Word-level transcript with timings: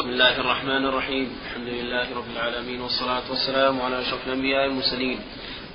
بسم 0.00 0.08
الله 0.08 0.40
الرحمن 0.40 0.86
الرحيم. 0.86 1.38
الحمد 1.46 1.68
لله 1.68 2.16
رب 2.16 2.30
العالمين 2.32 2.80
والصلاة 2.80 3.22
والسلام 3.30 3.80
على 3.80 4.00
أشرف 4.00 4.26
الأنبياء 4.26 4.66
والمرسلين. 4.66 5.20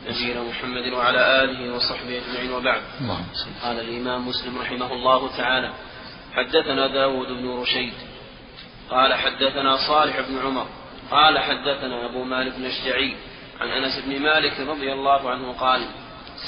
نبينا 0.08 0.44
محمد 0.44 0.94
وعلى 0.94 1.44
آله 1.44 1.76
وصحبه 1.76 2.22
أجمعين 2.22 2.52
وبعد. 2.52 2.82
قال 3.64 3.80
الإمام 3.80 4.28
مسلم 4.28 4.58
رحمه 4.58 4.94
الله 4.94 5.38
تعالى 5.38 5.74
حدثنا 6.34 6.88
داود 6.88 7.28
بن 7.28 7.62
رشيد. 7.62 7.94
قال 8.90 9.14
حدثنا 9.14 9.78
صالح 9.88 10.20
بن 10.20 10.38
عمر. 10.46 10.68
قال 11.12 11.40
حدثنا 11.40 12.06
أبو 12.06 12.24
مالك 12.24 12.54
بن 12.58 12.66
الشجعي 12.66 13.16
عن 13.62 13.68
أنس 13.68 14.06
بن 14.06 14.22
مالك 14.22 14.60
رضي 14.60 14.94
الله 14.94 15.30
عنه 15.30 15.54
قال 15.60 15.82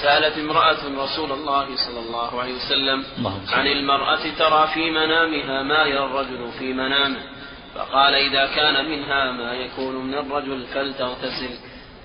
سألت 0.01 0.37
امرأة 0.37 0.81
رسول 1.03 1.31
الله 1.31 1.75
صلى 1.75 1.99
الله 1.99 2.41
عليه 2.41 2.53
وسلم 2.53 3.05
عن 3.53 3.67
المرأة 3.67 4.23
ترى 4.39 4.67
في 4.73 4.91
منامها 4.91 5.63
ما 5.63 5.85
يرى 5.85 6.05
الرجل 6.05 6.51
في 6.59 6.73
منامه. 6.73 7.36
فقال 7.75 8.15
إذا 8.15 8.45
كان 8.55 8.89
منها 8.89 9.31
ما 9.31 9.53
يكون 9.53 9.95
من 9.95 10.13
الرجل 10.13 10.65
فلتغتسل. 10.73 11.49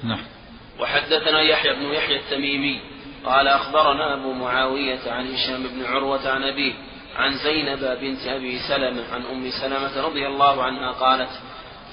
نعم. 0.04 0.24
وحدثنا 0.80 1.40
يحيى 1.40 1.72
بن 1.72 1.82
يحيى 1.82 2.16
التميمي 2.16 2.80
قال 3.24 3.48
أخبرنا 3.48 4.14
أبو 4.14 4.32
معاوية 4.32 5.00
عن 5.06 5.34
هشام 5.34 5.62
بن 5.62 5.84
عروة 5.84 6.28
عن 6.28 6.44
أبيه 6.44 6.72
عن 7.16 7.32
زينب 7.32 7.98
بنت 8.00 8.26
أبي 8.26 8.58
سلمة 8.58 9.04
عن 9.12 9.22
أم 9.32 9.50
سلمة 9.50 10.06
رضي 10.06 10.26
الله 10.26 10.62
عنها 10.62 10.92
قالت 10.92 11.30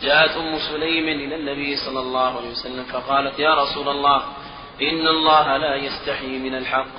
جاءت 0.02 0.38
أم 0.38 0.60
سليم 0.60 1.08
إلى 1.08 1.36
النبي 1.36 1.76
صلى 1.76 2.00
الله 2.00 2.38
عليه 2.38 2.50
وسلم 2.50 2.84
فقالت 2.84 3.40
يا 3.40 3.54
رسول 3.54 3.90
الله 3.90 4.24
إن 4.82 5.08
الله 5.08 5.58
لا 5.58 5.76
يستحي 5.76 6.38
من 6.38 6.56
الحق 6.56 6.98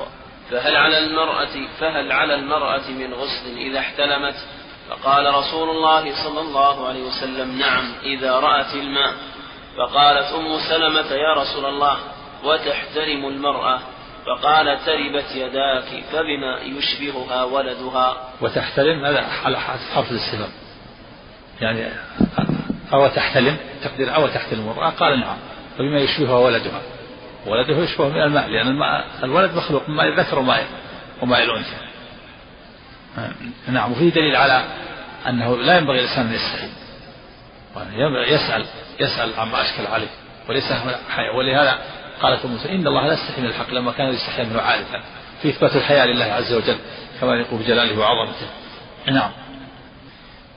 فهل 0.50 0.76
على 0.76 0.98
المرأة 0.98 1.66
فهل 1.78 2.12
على 2.12 2.34
المرأة 2.34 2.90
من 2.90 3.14
غسل 3.14 3.58
إذا 3.58 3.78
احتلمت؟ 3.78 4.34
فقال 4.90 5.34
رسول 5.34 5.70
الله 5.70 6.24
صلى 6.24 6.40
الله 6.40 6.88
عليه 6.88 7.02
وسلم 7.02 7.58
نعم 7.58 7.92
إذا 8.02 8.32
رأت 8.32 8.74
الماء. 8.74 9.14
فقالت 9.78 10.32
أم 10.32 10.58
سلمة 10.68 11.12
يا 11.14 11.34
رسول 11.34 11.64
الله 11.64 11.96
وتحترم 12.44 13.26
المرأة؟ 13.28 13.80
فقال 14.26 14.78
تربت 14.86 15.30
يداك 15.34 16.04
فبما 16.12 16.60
يشبهها 16.62 17.44
ولدها؟ 17.44 18.16
وتحترم 18.40 19.04
هذا 19.04 19.26
على 19.44 19.60
حرف 19.60 20.10
الاستفهام. 20.10 20.50
يعني 21.60 21.92
أو 22.92 23.08
تحتلم 23.08 23.56
تقدير 23.84 24.14
أو 24.14 24.26
تحتلم 24.26 24.60
المرأة؟ 24.60 24.90
قال 24.90 25.20
نعم. 25.20 25.36
فبما 25.78 26.00
يشبهها 26.00 26.38
ولدها. 26.38 26.82
ولده 27.46 27.76
يشبه 27.76 28.08
من 28.08 28.22
الماء 28.22 28.48
لأن 28.48 28.68
الماء 28.68 29.06
الولد 29.22 29.54
مخلوق 29.54 29.88
من 29.88 29.94
ماء 29.94 30.06
الذكر 30.06 30.38
وماء 30.38 30.66
وماء 31.22 31.44
الأنثى. 31.44 31.89
نعم 33.68 33.92
وفيه 33.92 34.10
دليل 34.10 34.36
على 34.36 34.64
أنه 35.28 35.56
لا 35.56 35.78
ينبغي 35.78 35.98
الإنسان 35.98 36.26
أن 36.26 36.32
يستحي 36.32 36.68
يسأل 38.34 38.66
يسأل 39.00 39.40
عما 39.40 39.62
أشكل 39.62 39.86
عليه. 39.86 40.08
وليس 40.48 40.72
ولهذا 41.34 41.78
قالت 42.22 42.46
موسى 42.46 42.68
إن 42.68 42.86
الله 42.86 43.06
لا 43.06 43.12
يستحي 43.12 43.40
من 43.40 43.46
الحق 43.46 43.70
لما 43.70 43.92
كان 43.92 44.08
يستحي 44.08 44.44
منه 44.44 44.60
عادة 44.60 45.02
في 45.42 45.48
إثبات 45.48 45.76
الحياة 45.76 46.06
لله 46.06 46.24
عز 46.24 46.52
وجل 46.52 46.76
كما 47.20 47.36
يقول 47.36 47.60
بجلاله 47.60 47.98
وعظمته. 47.98 48.46
نعم. 49.06 49.30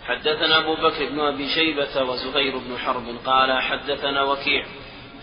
حدثنا 0.07 0.57
أبو 0.57 0.75
بكر 0.75 1.09
بن 1.09 1.19
أبي 1.19 1.49
شيبة 1.49 2.03
وزهير 2.03 2.57
بن 2.57 2.77
حرب 2.77 3.03
قال 3.25 3.61
حدثنا 3.61 4.23
وكيع. 4.23 4.65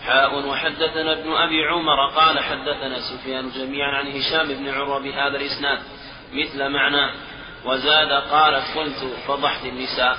حاء 0.05 0.47
وحدثنا 0.47 1.13
ابن 1.13 1.31
أبي 1.33 1.65
عمر 1.65 2.09
قال 2.15 2.39
حدثنا 2.39 2.99
سفيان 2.99 3.49
جميعا 3.49 3.91
عن 3.97 4.07
هشام 4.07 4.47
بن 4.47 4.69
عروة 4.69 4.99
بهذا 4.99 5.37
الإسناد. 5.37 5.79
مثل 6.33 6.69
معناه. 6.69 7.13
وزاد 7.65 8.11
قالت 8.11 8.77
قلت 8.77 9.13
فضحت 9.27 9.65
النساء. 9.65 10.17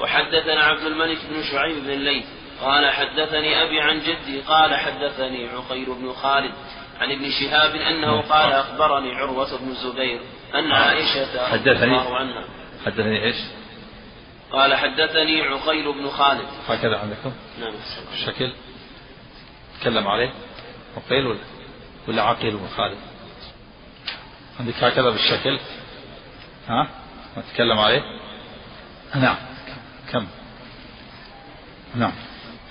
وحدثنا 0.00 0.64
عبد 0.64 0.82
الملك 0.82 1.18
بن 1.30 1.42
شعيب 1.42 1.84
بن 1.84 1.90
الليث. 1.90 2.24
قال 2.60 2.90
حدثني 2.90 3.62
أبي 3.62 3.80
عن 3.80 4.00
جدي. 4.00 4.40
قال 4.40 4.74
حدثني 4.74 5.48
عقير 5.48 5.92
بن 5.92 6.12
خالد 6.12 6.52
عن 7.00 7.12
ابن 7.12 7.30
شهاب 7.30 7.74
أنه 7.74 8.20
قال 8.20 8.52
أخبرني 8.52 9.14
عروة 9.14 9.58
بن 9.58 9.68
الزبير 9.68 10.20
أن 10.54 10.72
عائشة 10.72 11.48
حدثني. 11.48 11.84
الله 11.84 12.16
عنها. 12.16 12.44
حدثني 12.86 13.24
إيش؟ 13.24 13.36
قال 14.52 14.74
حدثني 14.74 15.42
عقيل 15.42 15.92
بن 15.92 16.08
خالد. 16.08 16.48
هكذا 16.68 16.98
عندكم؟ 16.98 17.32
نعم. 17.60 17.74
الشكل 18.12 18.52
تكلم 19.80 20.08
عليه. 20.08 20.32
عقيل 20.96 21.26
ولا 21.26 21.38
ولا 22.08 22.22
عقيل 22.22 22.56
بن 22.56 22.68
خالد؟ 22.76 22.98
عندك 24.60 24.84
هكذا 24.84 25.10
بالشكل. 25.10 25.58
ها؟ 26.68 26.88
نتكلم 27.38 27.78
عليه؟ 27.78 28.02
نعم. 29.14 29.36
كم؟ 30.12 30.26
نعم. 31.94 32.12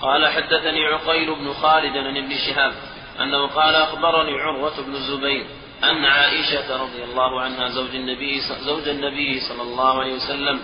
قال 0.00 0.28
حدثني 0.28 0.86
عقيل 0.86 1.34
بن 1.34 1.52
خالد 1.52 1.96
عن 1.96 2.16
ابن 2.16 2.36
شهاب 2.46 2.72
أنه 3.20 3.46
قال 3.46 3.74
أخبرني 3.74 4.32
عروة 4.32 4.80
بن 4.86 4.94
الزبير 4.94 5.46
أن 5.84 6.04
عائشة 6.04 6.82
رضي 6.82 7.04
الله 7.04 7.40
عنها 7.40 7.68
زوج 7.68 7.94
النبي 7.94 8.40
زوج 8.40 8.88
النبي 8.88 9.40
صلى 9.40 9.62
الله 9.62 10.00
عليه 10.00 10.14
وسلم 10.14 10.60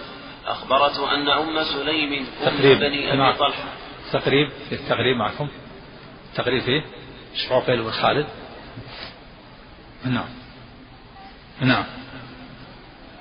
أخبرته 0.46 1.14
أن 1.14 1.28
أم 1.28 1.64
سليم 1.64 2.26
أم 2.46 2.56
بني 2.56 3.08
أبي 3.08 3.16
نعم. 3.16 3.34
طلحة. 3.34 3.68
تقريب. 4.12 4.50
في 4.68 4.74
التقريب 4.74 5.16
معكم. 5.16 5.48
تقريب 6.34 6.62
فيه 6.62 6.84
عقيل 7.50 7.82
بن 7.82 7.90
خالد. 7.90 8.26
نعم. 10.04 10.43
نعم. 11.60 11.84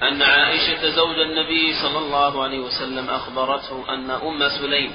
أن 0.01 0.21
عائشة 0.21 0.89
زوج 0.89 1.19
النبي 1.19 1.73
صلى 1.73 1.97
الله 1.97 2.43
عليه 2.43 2.59
وسلم 2.59 3.09
أخبرته 3.09 3.93
أن 3.93 4.11
أم 4.11 4.49
سليم 4.49 4.91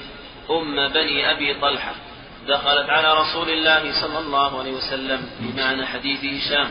أم 0.50 0.88
بني 0.88 1.30
أبي 1.30 1.54
طلحة 1.54 1.92
دخلت 2.48 2.90
على 2.90 3.14
رسول 3.20 3.50
الله 3.50 4.00
صلى 4.00 4.18
الله 4.18 4.58
عليه 4.58 4.72
وسلم 4.72 5.30
بمعنى 5.40 5.86
حديث 5.86 6.24
هشام 6.24 6.70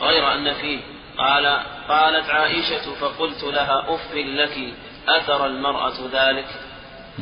غير 0.00 0.32
أن 0.32 0.54
فيه. 0.54 0.80
قال 1.18 1.46
قالت 1.88 2.30
عائشة 2.30 2.94
فقلت 3.00 3.44
لها 3.44 3.94
أف 3.94 4.14
لك 4.14 4.74
أثر 5.08 5.46
المرأة 5.46 5.94
ذلك؟ 6.12 6.46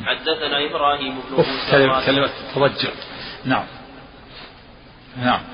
حدثنا 0.07 0.67
إبراهيم 0.67 1.21
بن 1.21 1.37
موسى 1.37 2.07
كلمة, 2.07 2.31
توجه. 2.55 2.93
نعم. 3.45 3.67
نعم. 5.17 5.54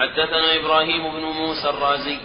حدثنا 0.00 0.56
إبراهيم 0.56 1.12
بن 1.12 1.24
موسى 1.24 1.70
الرازي 1.70 2.18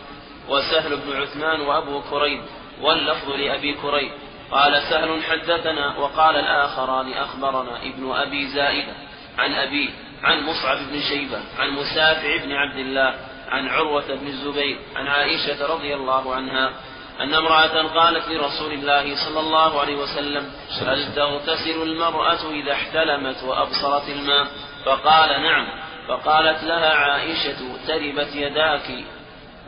وسهل 0.50 0.98
بن 0.98 1.22
عثمان 1.22 1.62
وأبو 1.62 2.02
كريب 2.02 2.42
واللفظ 2.82 3.30
لأبي 3.30 3.74
كريب. 3.74 4.12
قال 4.52 4.82
سهل 4.82 5.24
حدثنا 5.24 5.98
وقال 5.98 6.36
الآخران 6.36 7.14
أخبرنا 7.14 7.82
ابن 7.84 8.12
أبي 8.12 8.48
زائدة 8.48 8.94
عن 9.38 9.54
أبيه 9.54 9.90
عن 10.24 10.44
مصعب 10.44 10.78
بن 10.78 11.02
شيبة 11.02 11.40
عن 11.60 11.70
مسافع 11.70 12.38
بن 12.44 12.52
عبد 12.52 12.78
الله 12.78 13.16
عن 13.50 13.68
عروة 13.68 14.16
بن 14.16 14.28
الزبير 14.28 14.78
عن 14.96 15.08
عائشة 15.08 15.74
رضي 15.74 15.96
الله 15.96 16.36
عنها 16.36 16.72
أن 17.20 17.34
امرأة 17.34 17.88
قالت 17.88 18.28
لرسول 18.28 18.72
الله 18.74 19.16
صلى 19.16 19.40
الله 19.40 19.82
عليه 19.82 19.96
وسلم 19.96 20.52
هل 20.82 21.16
تغتسل 21.16 21.82
المرأة 21.82 22.52
إذا 22.52 22.72
احتلمت 22.72 23.44
وأبصرت 23.44 24.10
الماء؟ 24.10 24.48
فقال 24.86 25.30
نعم. 25.42 25.68
فقالت 26.08 26.64
لها 26.64 26.94
عائشة 26.94 27.58
تربت 27.88 28.36
يداك 28.36 28.90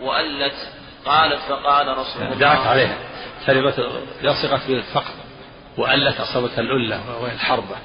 وألت 0.01 0.55
قالت 1.05 1.41
فقال 1.41 1.97
رسول 1.97 2.23
الله. 2.23 2.35
دعت 2.35 2.67
عليها. 2.67 2.97
تربت 3.47 3.79
لصقت 4.21 4.67
بالفقر 4.67 5.13
وألت 5.77 6.19
أصابتها 6.19 6.59
الألة 6.59 7.21
وهي 7.21 7.33
الحربة 7.33 7.75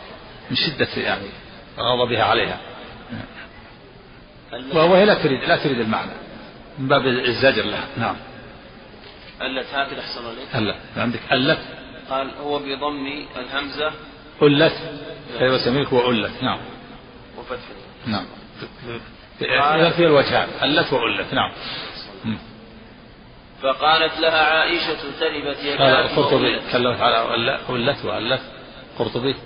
من 0.51 0.57
شدة 0.57 1.03
يعني 1.03 1.29
غضبها 1.79 2.25
عليها. 2.25 2.61
وهي 4.73 5.05
لا 5.05 5.15
تريد 5.15 5.45
لا 5.45 5.57
تريد 5.57 5.81
المعنى. 5.81 6.13
من 6.79 6.89
باب 6.89 7.07
الزجر 7.07 7.63
لها. 7.65 7.87
نعم. 7.97 8.17
ألت. 9.43 9.67
هكذا 9.75 10.01
أحسن 10.01 10.21
عليك. 10.27 10.55
ألت. 10.55 10.77
عندك 10.97 11.21
ألت. 11.33 11.59
قال 12.11 12.31
هو 12.41 12.59
بضم 12.59 13.27
الهمزة. 13.37 13.93
ألت. 14.43 14.75
كلمة 15.39 15.59
سميك 15.65 15.93
وألت 15.93 16.43
نعم. 16.43 16.59
وفتح. 17.39 17.59
نعم. 18.07 18.27
إذا 19.41 19.91
في 19.91 20.07
الوجهان 20.07 20.49
ألت 20.63 20.93
وألت 20.93 21.35
نعم. 21.35 21.53
فقالت 23.63 24.21
لها 24.21 24.43
عائشة 24.43 25.21
تربت 25.21 25.59
يداك 25.65 26.11
القرطبي 26.11 26.61
تكلمت 26.61 27.01
على 27.01 27.45
ألت 27.69 28.05
وألت 28.05 28.41
قرطبي 28.99 29.37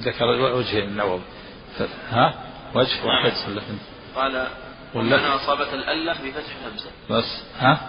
ذكر 0.00 0.24
وجه 0.26 0.78
النووي. 0.78 1.20
ها؟ 2.10 2.34
وجه 2.74 3.06
واحد. 3.06 3.32
ولا 3.48 3.62
قال 4.16 4.46
ومن 4.94 5.12
أصابت 5.12 5.74
الألة 5.74 6.12
بفتح 6.12 6.52
الهمزة 6.60 6.90
بس 7.10 7.42
ها؟ 7.58 7.80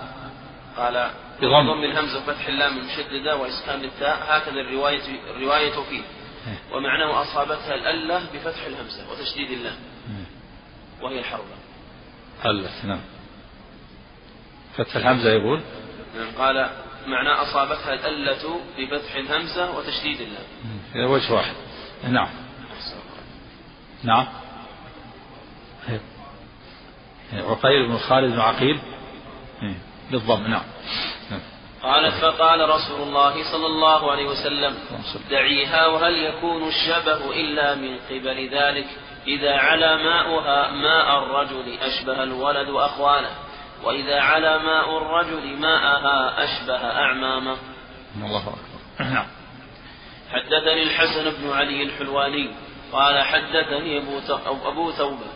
قال 0.77 1.09
بضم. 1.41 1.83
الهمزة 1.83 2.17
وفتح 2.17 2.47
اللام 2.47 2.77
المشددة 2.77 3.35
وإسكان 3.35 3.83
التاء. 3.83 4.17
هكذا 4.29 4.61
الرواية 4.61 5.01
الرواية 5.35 5.71
فيه. 5.71 6.01
ومعناه 6.73 7.21
أصابتها 7.21 7.75
الألة 7.75 8.21
بفتح 8.33 8.65
الهمزة 8.65 9.11
وتشديد 9.11 9.51
اللام 9.51 9.75
إيه. 10.09 11.05
وهي 11.05 11.19
الحربة 11.19 11.55
ألت 12.45 12.85
نعم. 12.85 13.01
فتح 14.77 14.95
الهمزة 14.95 15.29
يقول؟ 15.29 15.61
نعم 16.15 16.31
قال 16.37 16.69
معنى 17.07 17.29
أصابتها 17.29 17.93
الألة 17.93 18.59
بفتح 18.77 19.15
الهمزة 19.15 19.77
وتشديد 19.77 20.21
اللام 20.21 20.45
هذا 20.93 21.05
وجه 21.05 21.33
واحد. 21.33 21.53
نعم. 22.03 22.29
نعم. 24.03 24.27
عقيل 27.33 27.87
بن 27.87 27.97
خالد 27.97 28.33
بن 28.33 28.39
عقيل؟ 28.39 28.79
بالضم 30.11 30.47
نعم. 30.47 30.63
قالت 31.83 32.13
فقال 32.21 32.69
رسول 32.69 33.01
الله 33.01 33.51
صلى 33.51 33.65
الله 33.65 34.11
عليه 34.11 34.25
وسلم 34.25 34.77
دعيها 35.29 35.87
وهل 35.87 36.17
يكون 36.17 36.67
الشبه 36.67 37.31
إلا 37.31 37.75
من 37.75 37.97
قبل 38.09 38.49
ذلك؟ 38.49 38.87
إذا 39.27 39.57
على 39.57 39.97
ماؤها 39.97 40.71
ماء 40.71 41.23
الرجل 41.23 41.77
أشبه 41.81 42.23
الولد 42.23 42.69
أخوانه 42.69 43.29
وإذا 43.83 44.19
على 44.19 44.59
ماء 44.59 44.97
الرجل 44.97 45.57
ماءها 45.57 46.43
أشبه 46.43 46.75
أعمامه. 46.75 47.57
الله 48.15 48.39
أكبر. 48.39 49.11
نعم. 49.13 49.27
حدثني 50.31 50.83
الحسن 50.83 51.41
بن 51.41 51.51
علي 51.51 51.83
الحلواني 51.83 52.51
قال 52.93 53.23
حدثني 53.23 53.97
أبو, 53.97 54.19
أبو 54.69 54.91
ثوبة 54.91 55.27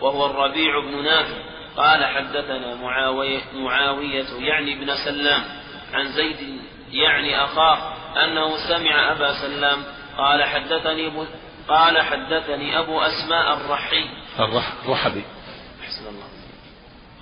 وهو 0.00 0.26
الربيع 0.26 0.80
بن 0.80 1.04
نافع 1.04 1.54
قال 1.76 2.04
حدثنا 2.04 2.74
معاوية, 2.74 3.40
معاوية 3.54 4.24
يعني 4.38 4.74
ابن 4.74 4.94
سلام 5.04 5.63
عن 5.94 6.12
زيد 6.12 6.60
يعني 6.92 7.44
أخاه 7.44 7.78
أنه 8.24 8.56
سمع 8.68 9.12
أبا 9.12 9.32
سلام 9.32 9.82
قال 10.18 10.44
حدثني 10.44 11.06
أبو 11.06 11.24
قال 11.68 12.02
حدثني 12.02 12.78
أبو 12.78 13.00
أسماء 13.00 13.56
الرحي. 13.56 14.04
الرحبي. 14.84 15.24
أحسن 15.84 16.06
الله. 16.08 16.28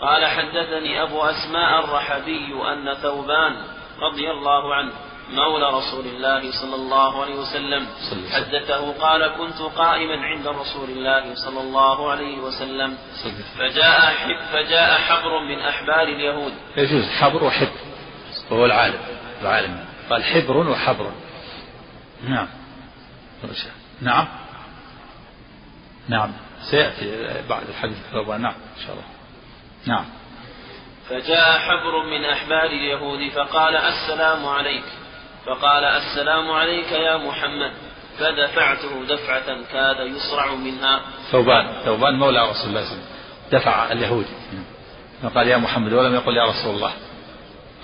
قال 0.00 0.26
حدثني 0.26 1.02
أبو 1.02 1.22
أسماء 1.22 1.84
الرحبي 1.84 2.72
أن 2.72 2.94
ثوبان 2.94 3.56
رضي 4.00 4.30
الله 4.30 4.74
عنه 4.74 4.92
مولى 5.30 5.70
رسول 5.70 6.06
الله 6.06 6.50
صلى 6.62 6.74
الله 6.74 7.22
عليه 7.22 7.34
وسلم 7.34 7.86
حدثه 8.32 8.92
قال 8.92 9.26
كنت 9.38 9.58
قائما 9.76 10.26
عند 10.26 10.46
رسول 10.46 10.88
الله 10.90 11.34
صلى 11.34 11.60
الله 11.60 12.10
عليه 12.10 12.38
وسلم. 12.38 12.98
فجاء 13.58 14.14
فجاء 14.52 14.98
حبر 14.98 15.40
من 15.40 15.60
أحبار 15.60 16.02
اليهود. 16.02 16.52
يجوز 16.76 17.08
حبر 17.08 17.44
وحبر 17.44 17.92
وهو 18.50 18.67
العالم 18.67 19.00
العالم. 19.43 19.85
قال 20.11 20.25
حبر 20.25 20.56
وحبر. 20.56 21.12
نعم. 22.29 22.49
نعم. 24.00 24.29
نعم. 26.09 26.33
سيأتي 26.71 27.27
بعد 27.49 27.62
الحديث 27.69 27.97
نعم 28.15 28.44
إن 28.47 28.83
شاء 28.87 28.93
الله. 28.93 29.05
نعم. 29.87 30.05
فجاء 31.09 31.59
حبر 31.59 32.05
من 32.11 32.25
أحبار 32.25 32.67
اليهود 32.67 33.33
فقال 33.33 33.77
السلام 33.77 34.47
عليك. 34.47 34.85
فقال 35.47 35.85
السلام 35.85 36.50
عليك 36.50 36.93
يا 36.93 37.17
محمد. 37.17 37.73
فدفعته 38.19 39.05
دفعة 39.05 39.62
كاد 39.73 40.06
يصرع 40.06 40.55
منها. 40.55 41.00
ثوبان 41.31 41.83
ثوبان 41.85 42.15
مولى 42.15 42.50
رسول 42.50 42.50
الله 42.50 42.55
صلى 42.55 42.69
الله 42.69 42.81
عليه 42.81 42.91
وسلم. 42.91 43.06
دفع 43.53 43.93
اليهودي 43.93 44.29
فقال 45.23 45.49
يا 45.49 45.56
محمد 45.56 45.93
ولم 45.93 46.15
يقل 46.15 46.37
يا 46.37 46.44
رسول 46.44 46.75
الله. 46.75 46.93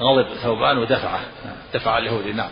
غضب 0.00 0.34
ثوبان 0.34 0.78
ودفعه. 0.78 1.20
دفع 1.74 1.98
اليهودي 1.98 2.32
نعم. 2.32 2.50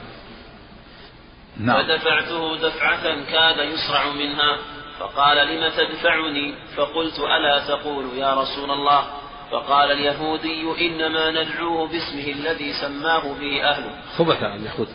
نعم. 1.57 1.83
فدفعته 1.83 2.57
دفعة 2.57 3.03
كاد 3.03 3.59
يصرع 3.59 4.13
منها 4.13 4.59
فقال 4.99 5.49
لم 5.49 5.69
تدفعني؟ 5.69 6.55
فقلت 6.77 7.19
ألا 7.19 7.69
تقول 7.69 8.05
يا 8.17 8.35
رسول 8.35 8.71
الله. 8.71 9.05
فقال 9.51 9.93
اليهودي 9.93 10.87
إنما 10.87 11.31
ندعوه 11.31 11.89
باسمه 11.89 12.33
الذي 12.33 12.73
سماه 12.73 13.35
به 13.41 13.65
أهله. 13.65 13.91
خبث 14.19 14.43
اليهود. 14.43 14.89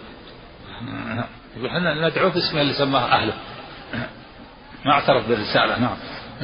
يقول 1.57 1.67
إحنا 1.67 2.07
ندعوه 2.09 2.29
باسمه 2.29 2.61
اللي 2.61 2.73
سماه 2.73 3.05
أهله. 3.05 3.33
ما 4.85 4.91
اعترف 4.91 5.27
بالرسالة 5.27 5.79
نعم. 5.79 5.97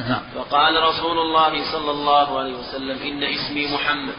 نعم. 0.08 0.22
فقال 0.34 0.82
رسول 0.82 1.18
الله 1.18 1.72
صلى 1.72 1.90
الله 1.90 2.38
عليه 2.38 2.54
وسلم 2.54 2.98
إن 3.02 3.22
اسمي 3.22 3.74
محمد. 3.74 4.14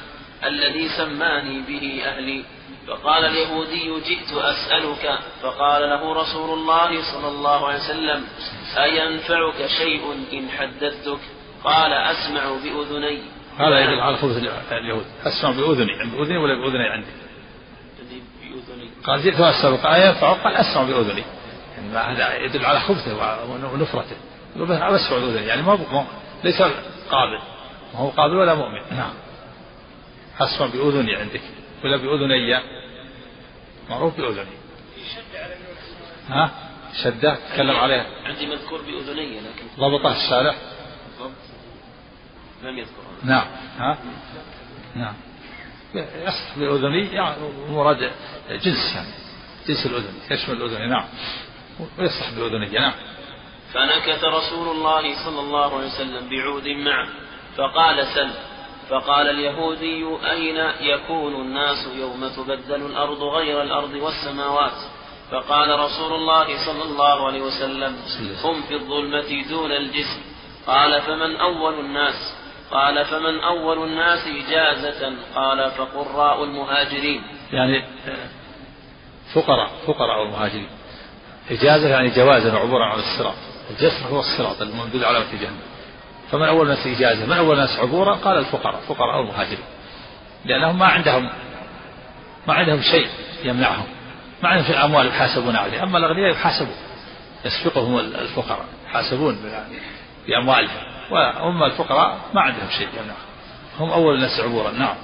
الذي 0.45 0.89
سماني 0.89 1.61
به 1.61 2.01
أهلي. 2.05 2.43
فقال 2.87 3.25
اليهودي 3.25 3.99
جئت 3.99 4.31
أسألك. 4.33 5.19
فقال 5.41 5.81
له 5.89 6.13
رسول 6.21 6.59
الله 6.59 7.01
صلى 7.01 7.27
الله 7.27 7.67
عليه 7.67 7.79
وسلم 7.79 8.23
أينفعك 8.77 9.67
شيء 9.77 10.03
إن 10.33 10.49
حدثتك 10.49 11.19
قال 11.63 11.93
أسمع 11.93 12.43
بأذني. 12.63 13.21
هذا 13.57 13.79
يدل 13.79 13.99
على 13.99 14.17
خبث 14.17 14.37
اليهود. 14.71 15.05
أسمع 15.23 15.51
بأذني. 15.51 15.93
بأذني 16.11 16.37
ولا 16.37 16.61
بأذني 16.61 16.89
عندي؟ 16.89 17.07
قال 19.03 19.21
جئت 19.21 19.39
أسألك. 19.39 19.85
أينفعك 19.85 20.37
قال 20.37 20.55
أسمع 20.55 20.83
بأذني. 20.83 21.23
يعني 21.93 22.17
هذا 22.17 22.37
يدل 22.37 22.65
على 22.65 22.79
خبثه 22.79 23.43
ونفرته. 23.73 24.15
يقول 24.55 24.71
أسمع 24.71 25.17
بأذني. 25.17 25.47
يعني 25.47 25.61
ما 25.61 26.05
ليس 26.43 26.61
قابل. 27.11 27.39
ما 27.93 27.99
هو 27.99 28.09
قابل 28.09 28.35
ولا 28.35 28.53
مؤمن. 28.53 28.81
نعم. 28.91 29.13
أسمع 30.39 30.65
بأذني 30.67 31.15
عندك. 31.15 31.41
ولا 31.83 31.97
بأذني؟ 31.97 32.59
معروف 33.89 34.17
بأذني. 34.17 34.55
ها؟ 36.29 36.51
شدة 37.03 37.37
تكلم 37.53 37.75
عليها. 37.75 38.05
عندي 38.25 38.45
مذكور 38.45 38.81
بأذني 38.81 39.39
لكن 39.39 39.65
ضبطه 39.79 40.15
الشارع. 40.15 40.55
لم 42.63 42.77
يذكر. 42.77 42.93
نعم. 43.23 43.47
ها؟ 43.77 43.97
نعم. 44.95 45.13
يصح 45.95 46.57
بأذني 46.57 47.13
يعني 47.13 47.35
مراد 47.69 48.11
جنس 48.49 48.95
يعني. 48.95 49.13
جنس 49.67 49.85
الأذن 49.85 50.13
يشمل 50.31 50.61
الأذن 50.61 50.89
نعم. 50.89 51.05
ويصح 51.97 52.31
بأذني 52.31 52.69
نعم. 52.69 52.93
فنكث 53.73 54.23
رسول 54.23 54.67
الله 54.67 55.25
صلى 55.25 55.39
الله 55.39 55.77
عليه 55.77 55.87
وسلم 55.87 56.29
بعود 56.29 56.67
معه 56.67 57.07
فقال 57.57 58.07
سل. 58.15 58.29
فقال 58.89 59.29
اليهودي 59.29 60.05
أين 60.31 60.57
يكون 60.79 61.35
الناس 61.35 61.87
يوم 61.99 62.27
تبدل 62.27 62.85
الأرض 62.85 63.23
غير 63.23 63.61
الأرض 63.61 63.93
والسماوات؟ 63.93 64.77
فقال 65.31 65.79
رسول 65.79 66.13
الله 66.13 66.65
صلى 66.65 66.83
الله 66.83 67.27
عليه 67.27 67.41
وسلم 67.41 67.95
هم 68.43 68.61
في 68.61 68.73
الظلمة 68.73 69.49
دون 69.49 69.71
الجسم. 69.71 70.21
قال 70.67 71.01
فمن 71.01 71.35
أول 71.35 71.79
الناس؟ 71.79 72.35
قال 72.71 73.05
فمن 73.05 73.39
أول 73.39 73.83
الناس 73.83 74.27
إجازة. 74.27 75.13
قال 75.35 75.71
فقراء 75.71 76.43
المهاجرين. 76.43 77.23
يعني 77.51 77.83
فقراء 79.33 79.69
فقراء 79.87 80.23
المهاجرين. 80.23 80.69
إجازة 81.51 81.89
يعني 81.89 82.09
جوازا 82.09 82.53
وعبورا 82.53 82.85
على 82.85 83.01
الصراط. 83.01 83.35
الجسر 83.69 84.07
هو 84.11 84.19
الصراط 84.19 84.61
الممدود 84.61 85.03
على 85.03 85.19
جهنم. 85.19 85.59
فمن 86.31 86.43
أول 86.43 86.71
الناس 86.71 86.87
إجازة 86.87 87.25
من 87.25 87.37
أول 87.37 87.55
الناس 87.55 87.79
عبورا 87.79 88.15
قال 88.15 88.37
الفقراء 88.37 88.81
فقراء 88.81 89.21
المهاجرين. 89.21 89.65
لأنهم 90.45 90.79
ما 90.79 90.85
عندهم 90.85 91.29
ما 92.47 92.53
عندهم 92.53 92.81
شيء 92.81 93.07
يمنعهم 93.43 93.85
ما 94.43 94.49
عندهم 94.49 94.65
في 94.65 94.73
الأموال 94.73 95.07
يحاسبون 95.07 95.55
عليه. 95.55 95.83
أما 95.83 95.97
الأغنياء 95.97 96.31
يحاسبون 96.31 96.75
يسبقهم 97.45 97.99
الفقراء 97.99 98.65
يحاسبون 98.85 99.37
بأموالهم. 100.27 100.89
وأما 101.11 101.65
الفقراء 101.65 102.17
ما 102.33 102.41
عندهم 102.41 102.69
شيء 102.77 102.87
يمنعهم. 102.87 103.29
هم 103.79 103.89
أول 103.89 104.15
الناس 104.15 104.39
عبورا 104.39 104.71
نعم. 104.71 104.95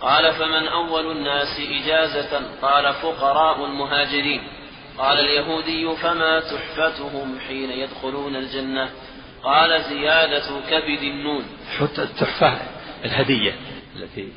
قال 0.00 0.32
فمن 0.32 0.68
أول 0.68 1.16
الناس 1.16 1.60
إجازة؟ 1.60 2.40
قال 2.62 2.94
فقراء 2.94 3.64
المهاجرين. 3.64 4.42
قال 4.98 5.18
اليهودي 5.18 5.96
فما 5.96 6.40
تحفتهم 6.40 7.38
حين 7.48 7.70
يدخلون 7.70 8.36
الجنة؟ 8.36 8.90
قال 9.44 9.82
زيادة 9.82 10.60
كبد 10.70 11.02
النون. 11.02 11.44
التحفة 11.98 12.60
الهدية 13.04 13.52
التي 13.96 14.32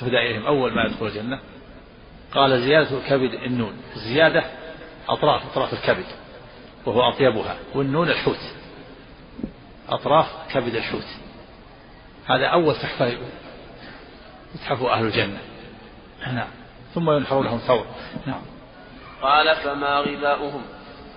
تهدى 0.00 0.18
إليهم 0.18 0.46
أول 0.46 0.74
ما 0.74 0.84
يدخل 0.84 1.06
الجنة. 1.06 1.40
قال 2.32 2.60
زيادة 2.60 3.00
كبد 3.08 3.34
النون. 3.34 3.76
زيادة 3.94 4.44
أطراف 5.08 5.42
أطراف 5.46 5.72
الكبد 5.72 6.06
وهو 6.86 7.08
أطيبها. 7.08 7.56
والنون 7.74 8.08
الحوت. 8.08 8.54
أطراف 9.88 10.26
كبد 10.52 10.74
الحوت. 10.74 11.06
هذا 12.26 12.46
أول 12.46 12.74
تحفة 12.74 13.18
يتحف 14.54 14.82
أهل 14.82 15.04
الجنة. 15.04 15.38
نعم. 16.26 16.48
ثم 16.94 17.10
ينحر 17.10 17.42
لهم 17.42 17.58
ثور. 17.58 17.86
نعم. 18.26 18.42
قال 19.22 19.56
فما 19.56 19.98
غذاؤهم؟ 19.98 20.62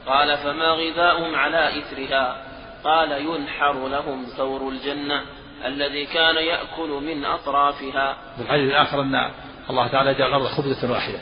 قال 0.08 0.38
فما 0.38 0.72
غذاؤهم 0.72 1.36
على 1.36 1.80
إثرها؟ 1.80 2.49
قال 2.84 3.12
ينحر 3.12 3.88
لهم 3.88 4.26
ثور 4.38 4.70
الجنة 4.70 5.24
الذي 5.66 6.06
كان 6.06 6.36
يأكل 6.36 6.90
من 6.90 7.26
أطرافها. 7.26 8.18
في 8.36 8.42
الحديث 8.42 8.72
الآخر 8.72 9.02
أن 9.02 9.32
الله 9.70 9.88
تعالى 9.88 10.14
جعل 10.14 10.30
الأرض 10.30 10.46
خبزة 10.46 10.92
واحدة 10.92 11.20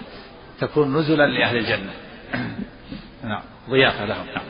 تكون 0.60 0.98
نزلا 0.98 1.28
لأهل 1.28 1.58
الجنة. 1.58 1.94
نعم 3.30 3.42
ضيافة 3.70 4.06
لهم. 4.06 4.26
نعم. 4.26 4.46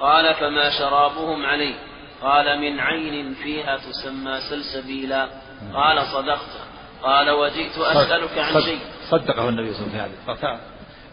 قال 0.00 0.34
فما 0.34 0.70
شرابهم 0.78 1.46
عليه؟ 1.46 1.74
قال 2.22 2.60
من 2.60 2.80
عين 2.80 3.34
فيها 3.34 3.76
تسمى 3.76 4.40
سلسبيلا. 4.50 5.28
قال 5.74 6.02
صدقت. 6.06 6.68
قال 7.02 7.30
وجئت 7.30 7.78
أسألك 7.78 8.38
عن 8.38 8.62
شيء. 8.62 8.78
صدقه 9.10 9.48
النبي 9.48 9.74
صلى 9.74 9.86
الله 9.86 10.02
عليه 10.02 10.12
وسلم. 10.28 10.58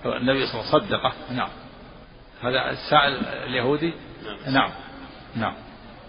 النبي 0.05 0.45
صلى 0.45 0.61
الله 0.61 0.73
عليه 0.73 0.77
وسلم 0.77 0.79
صدقه. 0.79 1.13
نعم. 1.31 1.49
هذا 2.43 2.69
السائل 2.69 3.13
اليهودي؟ 3.25 3.93
نعم. 4.23 4.53
نعم, 4.53 4.71
نعم. 5.35 5.53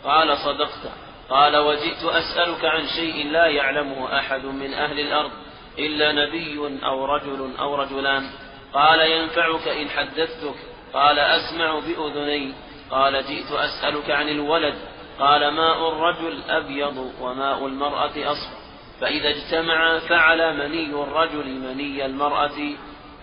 قال 0.04 0.38
صدقت. 0.38 0.92
قال 1.30 1.56
وجئت 1.56 2.04
أسألك 2.04 2.64
عن 2.64 2.86
شيء 2.86 3.30
لا 3.30 3.46
يعلمه 3.46 4.18
أحد 4.18 4.44
من 4.44 4.74
أهل 4.74 5.00
الأرض 5.00 5.30
إلا 5.78 6.12
نبي 6.12 6.80
أو 6.84 7.04
رجل 7.04 7.50
أو 7.58 7.74
رجلان. 7.74 8.30
قال 8.74 9.00
ينفعك 9.00 9.68
إن 9.68 9.90
حدثتك. 9.90 10.54
قال 10.94 11.18
أسمع 11.18 11.78
بأذني. 11.78 12.54
قال 12.90 13.24
جئت 13.26 13.52
أسألك 13.52 14.10
عن 14.10 14.28
الولد. 14.28 14.74
قال 15.18 15.48
ماء 15.48 15.88
الرجل 15.88 16.42
أبيض 16.48 17.12
وماء 17.20 17.66
المرأة 17.66 18.32
أصفر. 18.32 18.60
فإذا 19.00 19.28
اجتمع 19.28 19.98
فعل 19.98 20.56
مني 20.56 21.02
الرجل 21.02 21.46
مني 21.46 22.06
المرأة 22.06 22.74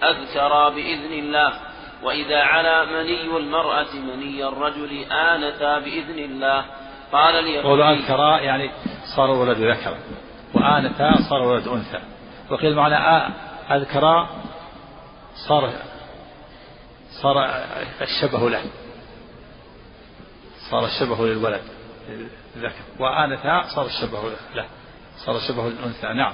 أذكر 0.03 0.69
بإذن 0.69 1.13
الله. 1.13 1.76
وإذا 2.03 2.41
علا 2.41 2.85
مني 2.85 3.37
المرأة 3.37 3.93
مني 3.93 4.47
الرجل 4.47 5.03
آنتا 5.11 5.79
بإذن 5.79 6.19
الله. 6.19 6.65
قال 7.11 7.35
اليهودي 7.35 7.67
قول 7.67 7.81
أذكرا 7.81 8.39
يعني 8.39 8.71
صار 9.15 9.29
ولد 9.29 9.57
ذكر. 9.57 9.97
وآنتا 10.53 11.29
صار 11.29 11.41
ولد 11.41 11.67
أنثى. 11.67 11.99
وقيل 12.49 12.75
معنى 12.75 12.95
أذكرا 13.71 14.29
صار 15.47 15.73
صار 17.21 17.45
الشبه 18.01 18.49
له. 18.49 18.61
صار 20.71 20.85
الشبه 20.85 21.25
للولد 21.25 21.61
الذكر 22.55 22.83
وآنتا 22.99 23.63
صار 23.75 23.85
الشبه 23.85 24.19
له. 24.55 24.65
صار 25.25 25.35
الشبه 25.35 25.69
للأنثى. 25.69 26.07
نعم. 26.07 26.33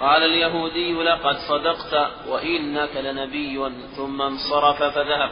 قال 0.00 0.22
اليهودي 0.22 0.92
لقد 0.92 1.36
صدقت 1.48 2.10
وإنك 2.28 2.96
لنبي 2.96 3.70
ثم 3.96 4.22
انصرف 4.22 4.82
فذهب. 4.82 5.30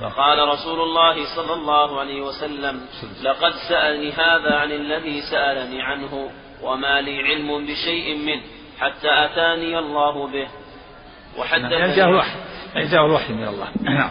فقال 0.00 0.48
رسول 0.48 0.80
الله 0.80 1.36
صلى 1.36 1.54
الله 1.54 2.00
عليه 2.00 2.22
وسلم 2.22 2.80
لقد 3.22 3.52
سألني 3.68 4.12
هذا 4.12 4.54
عن 4.54 4.72
الذي 4.72 5.20
سألني 5.30 5.82
عنه 5.82 6.30
وما 6.62 7.00
لي 7.00 7.22
علم 7.22 7.66
بشيء 7.66 8.16
منه 8.16 8.42
حتى 8.78 9.08
أتاني 9.08 9.78
الله 9.78 10.26
به. 10.26 10.48
وحدثني 11.38 11.74
يعني 11.74 11.96
جاء 11.96 12.08
الوحي 12.08 12.36
جاء 12.74 13.06
الوحي 13.06 13.32
من 13.32 13.48
الله. 13.48 13.68
نعم. 13.82 14.10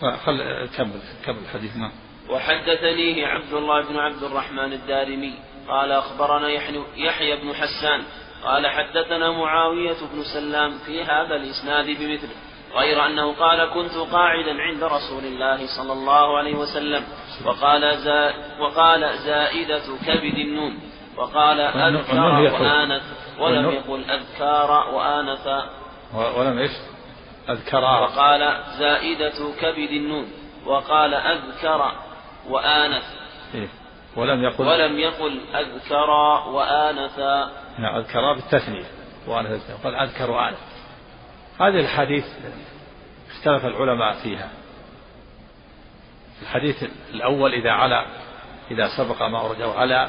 خل 0.00 0.66
كمل 0.76 1.00
كمل 1.26 1.38
الحديث 1.38 1.76
نعم. 1.76 1.92
وحدثنيه 2.30 3.26
عبد 3.26 3.52
الله 3.52 3.88
بن 3.88 3.96
عبد 3.96 4.22
الرحمن 4.22 4.72
الدارمي 4.72 5.34
قال 5.68 5.92
أخبرنا 5.92 6.48
يحيى 6.96 7.36
بن 7.36 7.54
حسان 7.54 8.02
قال 8.44 8.66
حدثنا 8.66 9.30
معاوية 9.30 9.96
بن 10.12 10.22
سلام 10.34 10.78
في 10.86 11.02
هذا 11.02 11.36
الإسناد 11.36 11.86
بمثله 11.86 12.36
غير 12.74 13.06
أنه 13.06 13.32
قال 13.32 13.70
كنت 13.74 13.94
قاعدا 14.12 14.62
عند 14.62 14.82
رسول 14.84 15.24
الله 15.24 15.66
صلى 15.76 15.92
الله 15.92 16.38
عليه 16.38 16.54
وسلم 16.54 17.04
وقال 17.46 17.98
زا 17.98 18.34
وقال 18.60 19.18
زائدة 19.18 19.82
كبد 20.06 20.34
النون 20.34 20.78
وقال 21.16 21.60
أذكار 21.60 22.62
وآنث 22.62 23.02
ولم 23.38 23.70
يقل 23.70 24.10
أذكار 24.10 24.70
وآنث. 24.94 25.46
ولم 26.36 26.58
إيش؟ 26.58 26.70
أذكر. 27.48 27.84
وقال 27.84 28.56
زائدة 28.78 29.54
كبد 29.60 29.90
النون 29.90 30.32
وقال 30.66 31.14
أذكر 31.14 31.92
وآنث. 32.48 33.04
إيه؟ 33.54 33.68
ولم 34.16 34.44
يقل 34.44 34.66
ولم 34.66 34.98
يقل 34.98 35.40
أذكر 35.54 36.10
وآنث. 36.48 37.18
نعم 37.80 37.96
أذكر 37.96 38.32
بالتثنية 38.32 38.84
وآنث 39.26 39.70
قال 39.84 39.94
أذكر 39.94 40.30
وآنث 40.30 40.58
هذه 41.60 41.80
الحديث 41.80 42.24
اختلف 43.30 43.64
العلماء 43.64 44.14
فيها. 44.22 44.50
الحديث 46.42 46.84
الأول 47.14 47.54
إذا 47.54 47.70
علا 47.70 48.06
إذا 48.70 48.88
سبق 48.96 49.22
ما 49.22 49.40
أورد 49.40 49.60
أو 49.60 49.70
علا 49.70 50.08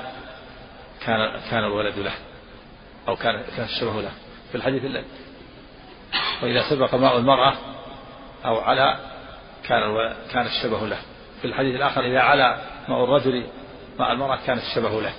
كان 1.02 1.40
كان 1.50 1.64
الولد 1.64 2.00
له 2.00 2.14
أو 3.08 3.16
كان 3.16 3.44
كان 3.58 3.66
الشبه 3.66 4.02
له. 4.02 4.12
في 4.52 4.56
الحديث 4.56 4.86
الذي 4.86 5.06
وإذا 6.44 6.70
سبق 6.70 6.96
ماء 6.96 7.18
المرأة 7.18 7.54
أو 8.46 8.60
علا 8.60 8.98
كان 9.64 10.14
كان 10.34 10.46
الشبه 10.46 10.88
له. 10.88 11.00
في 11.42 11.48
الحديث 11.48 11.76
الآخر 11.76 12.06
إذا 12.06 12.20
علا 12.20 12.58
ماء 12.90 13.04
الرجل 13.04 13.48
ماء 14.00 14.12
المرأة 14.12 14.40
كان 14.46 14.58
الشبه 14.58 15.02
له. 15.02 15.14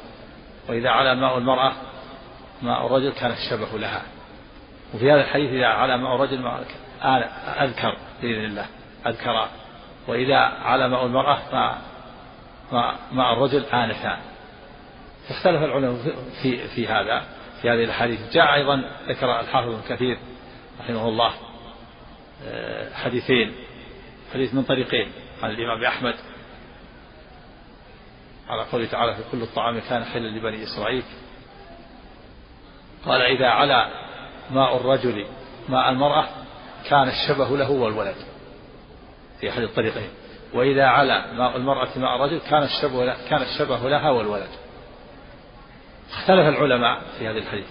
وإذا 0.68 0.90
علا 0.90 1.14
ماء 1.14 1.38
المرأة 1.38 1.73
ماء 2.62 2.87
الرجل 2.87 3.12
كان 3.12 3.31
الشبه 3.31 3.78
لها. 3.78 4.02
وفي 4.95 5.12
هذا 5.12 5.21
الحديث 5.21 5.50
إذا 5.50 5.66
علا 5.66 5.97
ماء 5.97 6.14
الرجل 6.16 6.40
ماء 6.40 6.64
أذكر 7.64 7.97
بإذن 8.23 8.45
الله 8.45 8.66
أذكر. 9.07 9.49
وإذا 10.09 10.37
على 10.37 10.88
ماء 10.88 11.07
المرأة 11.07 11.38
ماء 11.52 11.78
ماء, 13.12 13.33
الرجل 13.33 13.64
آنفا. 13.64 14.19
فاختلف 15.28 15.62
العلماء 15.62 15.97
في 16.42 16.69
في 16.69 16.87
هذا 16.87 17.23
في 17.62 17.71
هذه 17.71 17.85
الأحاديث. 17.85 18.33
جاء 18.33 18.54
أيضا 18.54 18.85
ذكر 19.09 19.40
الحافظ 19.40 19.69
ابن 19.69 19.83
كثير 19.88 20.19
رحمه 20.81 21.09
الله 21.09 21.33
آه، 22.47 22.95
حديثين. 22.95 23.54
حديث 24.35 24.54
من 24.54 24.62
طريقين. 24.62 25.12
عن 25.42 25.50
الإمام 25.50 25.85
أحمد 25.85 26.14
على 28.49 28.62
قوله 28.62 28.87
تعالى 28.87 29.14
في 29.14 29.23
كل 29.33 29.42
الطعام 29.42 29.81
كان 29.81 30.04
حلا 30.04 30.28
لبني 30.28 30.62
إسرائيل. 30.62 31.02
قال 33.06 33.23
إذا 33.23 33.47
علا 33.47 33.88
ماء 34.50 34.76
الرجل 34.76 35.26
ماء 35.68 35.90
المرأة 35.90 36.28
كان 36.88 37.09
الشبه 37.09 37.56
له 37.56 37.71
والولد. 37.71 38.16
في 39.40 39.50
أحد 39.50 39.62
الطريقين. 39.62 40.09
وإذا 40.54 40.85
علا 40.85 41.32
ماء 41.32 41.56
المرأة 41.56 41.88
ماء 41.97 42.16
الرجل 42.16 42.40
كان 42.50 42.62
الشبه 42.62 43.14
كان 43.28 43.42
الشبه 43.42 43.88
لها 43.88 44.11
والولد. 44.11 44.50
اختلف 46.12 46.49
العلماء 46.49 47.00
في 47.18 47.28
هذا 47.28 47.38
الحديث. 47.38 47.66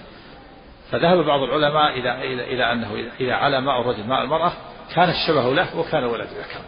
فذهب 0.91 1.17
بعض 1.17 1.39
العلماء 1.41 1.99
إلى 1.99 2.33
إلى 2.33 2.53
إلى 2.53 2.71
أنه 2.71 3.11
إذا 3.19 3.33
علا 3.33 3.59
ماء 3.59 3.81
الرجل 3.81 4.07
ماء 4.07 4.23
المرأة 4.23 4.51
كان 4.95 5.09
الشبه 5.09 5.53
له 5.53 5.79
وكان 5.79 6.03
الولد 6.03 6.27
ذكر 6.27 6.61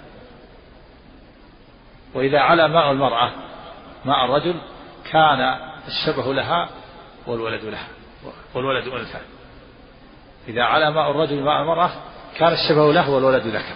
وإذا 2.14 2.40
علا 2.40 2.68
ماء 2.68 2.92
المرأة 2.92 3.32
ماء 4.06 4.26
الرجل 4.26 4.56
كان 5.12 5.58
الشبه 5.88 6.34
لها 6.34 6.70
والولد 7.28 7.66
لها. 7.66 7.88
والولد 8.56 8.88
أنثى. 8.88 9.20
إذا 10.48 10.64
علا 10.64 10.90
ماء 10.90 11.12
الرجل 11.12 11.44
ماء 11.44 11.62
المرأة 11.62 11.92
كان 12.38 12.54
الشبه 12.54 12.94
له 12.94 13.10
والولد 13.10 13.48
ذكر. 13.48 13.76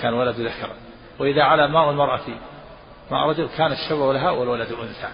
كان 0.00 0.14
ولد 0.14 0.40
ذكر. 0.40 0.70
وإذا 1.18 1.42
علا 1.42 1.66
ماء 1.66 1.90
المرأة 1.90 2.26
ماء 3.10 3.24
الرجل 3.24 3.48
كان 3.56 3.72
الشبه 3.72 4.12
لها 4.12 4.30
والولد 4.30 4.72
أنثى. 4.72 5.08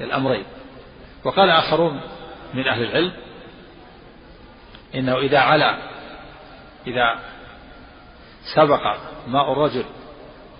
الأمرين 0.00 0.44
وقال 1.24 1.50
آخرون 1.50 2.00
من 2.54 2.68
أهل 2.68 2.82
العلم 2.82 3.12
إنه 4.94 5.18
إذا 5.18 5.38
علا 5.38 5.78
إذا 6.86 7.18
سبق 8.54 8.96
ماء 9.26 9.52
الرجل 9.52 9.84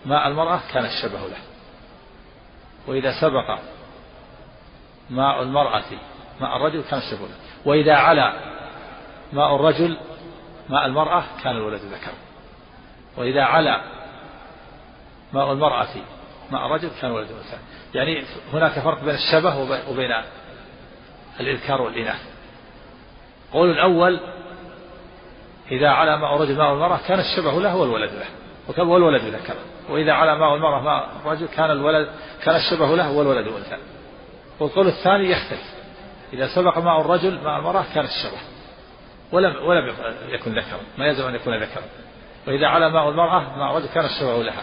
ماء 0.06 0.28
المرأة 0.28 0.60
كان 0.72 0.84
الشبه 0.84 1.18
له. 1.18 1.38
وإذا 2.86 3.20
سبق 3.20 3.58
ماء 5.10 5.42
المرأة 5.42 5.84
ماء 6.40 6.56
الرجل 6.56 6.82
كان 6.90 7.00
له 7.00 7.28
وإذا 7.64 7.94
علا 7.94 8.32
ماء 9.32 9.56
الرجل 9.56 9.96
ماء 10.68 10.86
المرأة 10.86 11.24
كان 11.44 11.56
الولد 11.56 11.80
ذكر. 11.80 12.12
وإذا 13.16 13.42
علا 13.42 13.80
ماء 15.32 15.52
المرأة 15.52 15.88
ماء 16.50 16.66
الرجل 16.66 16.90
كان 17.00 17.10
الولد 17.10 17.28
أنثى. 17.30 17.56
يعني 17.94 18.24
هناك 18.52 18.78
فرق 18.78 19.04
بين 19.04 19.14
الشبه 19.14 19.58
وبين 19.90 20.12
الإذكار 21.40 21.82
والإناث. 21.82 22.20
قول 23.52 23.70
الأول 23.70 24.20
إذا 25.70 25.88
على 25.88 26.16
ماء 26.16 26.36
الرجل 26.36 26.56
ماء 26.56 26.72
المرأة 26.72 26.98
كان 27.08 27.20
الشبه 27.20 27.60
له 27.60 27.76
والولد 27.76 28.10
له. 28.12 28.26
والولد 28.84 29.22
ذكر. 29.22 29.54
وإذا 29.88 30.12
على 30.12 30.36
ماء 30.38 30.54
المرأة 30.54 30.80
ماء 30.80 31.08
الرجل 31.24 31.46
كان 31.46 31.70
الولد 31.70 32.08
كان 32.42 32.56
الشبه 32.56 32.96
له 32.96 33.12
والولد 33.12 33.46
أنثى. 33.46 33.76
والقول 34.60 34.86
الثاني 34.86 35.30
يختلف. 35.30 35.79
إذا 36.32 36.54
سبق 36.54 36.78
ماء 36.78 37.00
الرجل 37.00 37.40
ماء 37.44 37.58
المرأة 37.58 37.84
كان 37.94 38.04
الشبه 38.04 38.38
ولم 39.32 39.56
ولم 39.64 39.94
يكن 40.28 40.50
ذكرا. 40.50 40.80
ما 40.98 41.06
يلزم 41.06 41.26
أن 41.26 41.34
يكون 41.34 41.54
ذكرا. 41.54 41.82
وإذا 42.46 42.66
على 42.66 42.90
ماء 42.90 43.08
المرأة 43.08 43.58
ماء 43.58 43.70
الرجل 43.70 43.88
كان 43.94 44.04
الشبه 44.04 44.42
لها. 44.42 44.62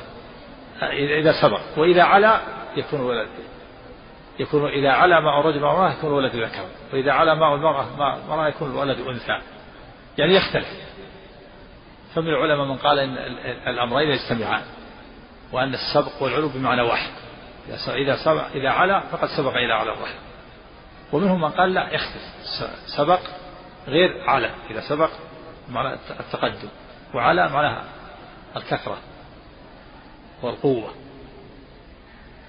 إذا 1.19 1.41
سبق. 1.41 1.61
وإذا 1.77 2.03
على 2.03 2.41
يكون 2.77 3.01
ولد. 3.01 3.27
يكون 4.39 4.69
إذا 4.69 4.91
على 4.91 5.21
ماء 5.21 5.39
الرجل 5.39 5.59
ماء 5.59 5.71
المرأة 5.71 5.91
يكون 5.91 6.11
ولد 6.11 6.35
ذكر. 6.35 6.65
وإذا 6.93 7.11
على 7.11 7.35
ماء 7.35 7.55
المرأة 7.55 7.95
ماء 7.97 8.17
المرأة 8.17 8.47
يكون 8.47 8.71
الولد 8.71 8.99
أنثى. 8.99 9.41
يعني 10.17 10.35
يختلف. 10.35 10.67
فمن 12.15 12.27
العلماء 12.27 12.65
من 12.65 12.77
قال 12.77 12.99
إن 12.99 13.17
الأمرين 13.67 14.09
يجتمعان. 14.09 14.63
وأن 15.51 15.73
السبق 15.73 16.23
والعلو 16.23 16.49
بمعنى 16.49 16.81
واحد. 16.81 17.11
إذا 17.87 18.15
سبق 18.25 18.45
إذا 18.55 18.69
علا 18.69 18.99
فقد 18.99 19.27
سبق 19.37 19.53
إلى 19.53 19.73
على 19.73 19.91
الرحم 19.91 20.26
ومنهم 21.11 21.41
من 21.41 21.49
قال 21.49 21.73
لا 21.73 21.89
يختلف. 21.89 22.23
سبق 22.97 23.19
غير 23.87 24.29
على. 24.29 24.51
إذا 24.69 24.81
سبق 24.89 25.09
معنى 25.69 25.97
التقدم 26.19 26.69
وعلى 27.13 27.49
معناها 27.49 27.83
الكثرة 28.57 28.97
والقوة. 30.41 30.93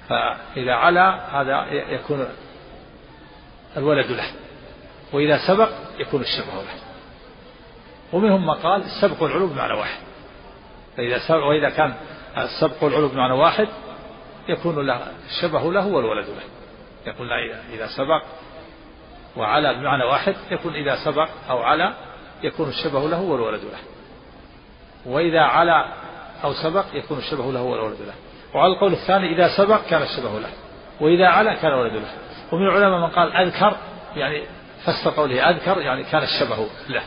فإذا 0.09 0.73
علا 0.73 1.41
هذا 1.41 1.67
يكون 1.71 2.29
الولد 3.77 4.11
له 4.11 4.33
وإذا 5.13 5.39
سبق 5.47 5.69
يكون 5.99 6.21
الشبه 6.21 6.55
له. 6.55 6.81
ومنهم 8.13 8.47
ما 8.47 8.53
قال 8.53 8.83
السبق 8.83 9.23
والعلو 9.23 9.47
بمعنى 9.47 9.73
واحد. 9.73 10.01
فإذا 10.97 11.19
سبق 11.29 11.45
وإذا 11.45 11.71
كان 11.71 11.95
السبق 12.39 12.85
والعلو 12.85 13.09
بمعنى 13.09 13.33
واحد 13.33 13.69
يكون 14.49 14.87
له 14.87 15.13
الشبه 15.27 15.73
له 15.73 15.87
والولد 15.87 16.29
له. 16.29 16.43
يقول 17.07 17.33
إذا 17.73 17.87
سبق 17.97 18.23
وعلى 19.39 19.75
بمعنى 19.75 20.05
واحد 20.05 20.37
يكون 20.51 20.75
إذا 20.75 21.05
سبق 21.05 21.29
أو 21.51 21.63
على 21.63 21.95
يكون 22.43 22.69
الشبه 22.69 23.09
له 23.09 23.21
والولد 23.21 23.65
له. 23.65 23.79
وإذا 25.07 25.41
على 25.41 25.93
أو 26.45 26.53
سبق 26.53 26.85
يكون 26.93 27.19
الشبه 27.19 27.53
له 27.53 27.63
والولد 27.63 28.01
له. 28.01 28.15
وعلى 28.55 28.73
القول 28.73 28.93
الثاني 28.93 29.35
إذا 29.35 29.57
سبق 29.57 29.81
كان 29.91 30.03
الشبه 30.03 30.39
له. 30.39 30.49
وإذا 31.01 31.27
على 31.27 31.57
كان 31.57 31.73
الولد 31.73 31.93
له. 31.93 32.13
ومن 32.53 32.67
العلماء 32.67 33.01
من 33.01 33.15
قال 33.15 33.37
أذكر 33.37 33.77
يعني 34.17 34.43
فسر 34.85 35.11
قوله 35.11 35.51
أذكر 35.51 35.81
يعني 35.81 36.05
كان 36.05 36.23
الشبه 36.23 36.69
له. 36.89 37.03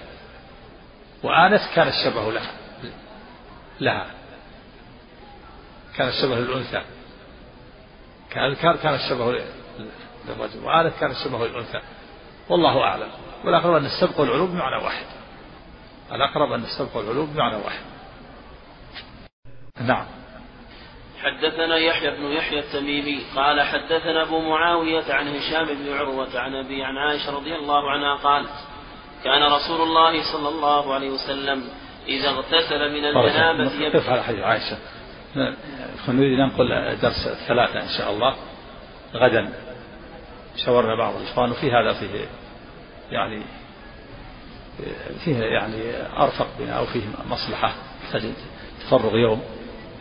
وآنس 1.23 1.61
كان 1.75 1.87
الشبه 1.87 2.31
لها 2.31 2.51
لها 3.79 4.05
كان 5.97 6.07
الشبه 6.07 6.35
للأنثى. 6.35 6.81
كأذكر 8.31 8.75
كان 8.75 8.93
الشبه 8.93 9.31
للرجل. 10.27 10.63
وآنس 10.63 10.93
كان 10.99 11.11
الشبه 11.11 11.47
للأنثى. 11.47 11.81
والله 12.51 12.83
أعلم. 12.83 13.09
والأقرب 13.45 13.75
أن 13.75 13.85
السبق 13.85 14.19
والعلو 14.19 14.47
بمعنى 14.47 14.83
واحد. 14.83 15.05
الأقرب 16.11 16.51
أن 16.51 16.63
السبق 16.63 16.97
والعلو 16.97 17.25
بمعنى 17.25 17.55
واحد. 17.55 17.85
نعم. 19.81 20.05
حدثنا 21.21 21.77
يحيى 21.77 22.11
بن 22.11 22.23
يحيى 22.23 22.59
التميمي 22.59 23.19
قال 23.35 23.61
حدثنا 23.61 24.21
أبو 24.21 24.39
معاوية 24.39 25.13
عن 25.13 25.27
هشام 25.27 25.65
بن 25.65 25.93
عروة 25.93 26.39
عن 26.39 26.55
أبي 26.55 26.83
عن 26.83 26.97
عائشة 26.97 27.35
رضي 27.35 27.55
الله 27.55 27.91
عنها 27.91 28.15
قالت 28.15 28.49
كان 29.23 29.43
رسول 29.43 29.81
الله 29.81 30.33
صلى 30.33 30.49
الله 30.49 30.93
عليه 30.93 31.09
وسلم 31.09 31.63
إذا 32.07 32.29
اغتسل 32.29 32.91
من 32.93 33.05
الجنابة 33.05 33.71
يبكي. 33.73 34.09
على 34.09 34.23
حديث 34.23 34.43
عائشة؟ 34.43 34.77
نريد 36.07 36.39
ننقل 36.39 36.97
درس 37.01 37.27
الثلاثة 37.27 37.81
إن 37.81 37.97
شاء 37.97 38.11
الله. 38.11 38.35
غدا. 39.13 39.53
شاورنا 40.65 40.95
بعض 40.95 41.15
الإخوان 41.15 41.51
وفي 41.51 41.71
هذا 41.71 41.93
فيه 41.93 42.25
يعني 43.11 43.41
فيه 45.25 45.37
يعني 45.37 45.81
أرفق 46.17 46.47
بنا 46.59 46.73
أو 46.73 46.85
فيه 46.85 47.01
مصلحة 47.29 47.73
تفرغ 48.81 49.17
يوم 49.17 49.41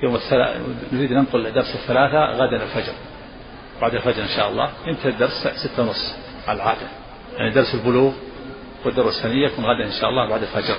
يوم 0.02 0.14
الثلاث 0.14 0.62
نريد 0.92 1.12
ننقل 1.12 1.52
درس 1.52 1.74
الثلاثة 1.74 2.24
غدا 2.24 2.62
الفجر. 2.62 2.92
بعد 3.80 3.94
الفجر 3.94 4.22
إن 4.22 4.28
شاء 4.28 4.48
الله 4.48 4.70
ينتهي 4.86 5.08
الدرس 5.08 5.48
ستة 5.64 5.82
ونص 5.82 6.14
على 6.48 6.56
العادة. 6.56 6.88
يعني 7.36 7.50
درس 7.50 7.74
البلوغ 7.74 8.12
والدرس 8.84 9.16
الثانية 9.16 9.46
يكون 9.46 9.64
غدا 9.64 9.84
إن 9.86 10.00
شاء 10.00 10.10
الله 10.10 10.28
بعد 10.28 10.42
الفجر. 10.42 10.76